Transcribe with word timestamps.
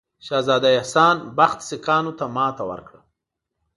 شهزاده 0.27 0.67
احسان 0.77 1.17
بخت 1.37 1.59
سیکهانو 1.69 2.11
ته 2.19 2.25
ماته 2.35 2.63
ورکړه. 2.71 2.99